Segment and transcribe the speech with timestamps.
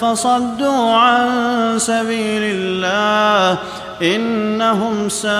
[0.00, 1.30] فصدوا عن
[1.78, 3.58] سبيل الله
[4.02, 5.32] إنهم ساء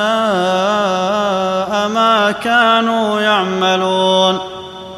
[1.88, 4.38] ما كانوا يعملون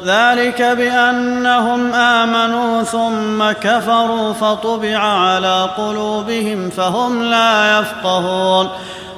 [0.05, 8.69] ذلك بأنهم آمنوا ثم كفروا فطبع على قلوبهم فهم لا يفقهون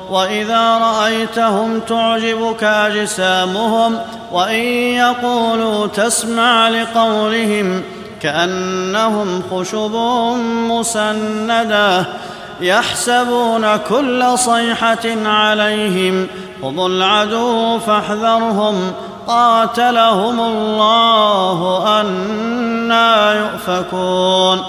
[0.10, 3.98] واذا رايتهم تعجبك اجسامهم
[4.32, 4.64] وان
[4.94, 7.82] يقولوا تسمع لقولهم
[8.24, 9.96] كانهم خشب
[11.46, 12.06] مسنده
[12.62, 16.28] يحسبون كل صيحه عليهم
[16.64, 18.92] هم العدو فاحذرهم
[19.28, 24.64] قاتلهم الله انا يؤفكون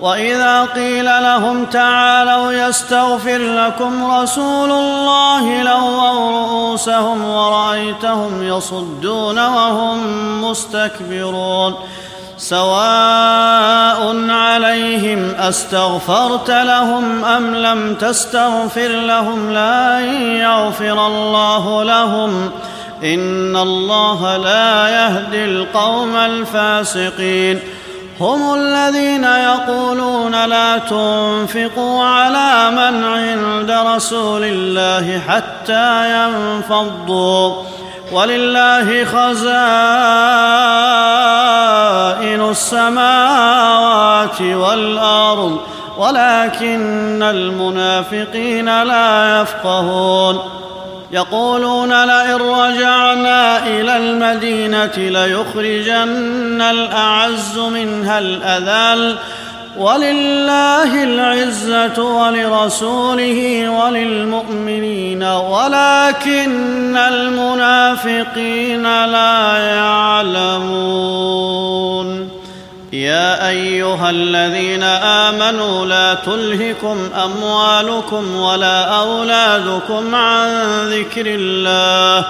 [0.00, 9.98] واذا قيل لهم تعالوا يستغفر لكم رسول الله لووا رؤوسهم ورايتهم يصدون وهم
[10.44, 11.74] مستكبرون
[12.38, 22.50] سواء عليهم استغفرت لهم ام لم تستغفر لهم لن يغفر الله لهم
[23.04, 27.60] ان الله لا يهدي القوم الفاسقين
[28.20, 37.54] هم الذين يقولون لا تنفقوا على من عند رسول الله حتى ينفضوا
[38.12, 40.67] ولله خزائن
[42.74, 45.60] السماوات والارض
[45.98, 50.38] ولكن المنافقين لا يفقهون
[51.12, 59.16] يقولون لئن رجعنا الى المدينه ليخرجن الاعز منها الاذل
[59.78, 71.67] ولله العزه ولرسوله وللمؤمنين ولكن المنافقين لا يعلمون
[72.92, 80.50] يا ايها الذين امنوا لا تلهكم اموالكم ولا اولادكم عن
[80.90, 82.28] ذكر الله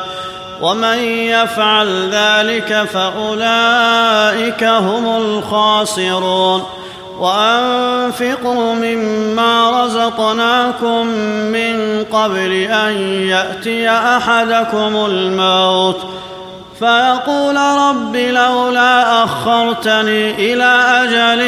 [0.62, 6.62] ومن يفعل ذلك فاولئك هم الخاسرون
[7.19, 11.06] وانفقوا مما رزقناكم
[11.46, 15.98] من قبل ان ياتي احدكم الموت
[16.78, 21.42] فيقول رب لولا أخرتني إلى أجل